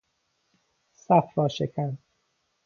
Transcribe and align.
صفرا 0.93 1.47
شکن 1.47 1.97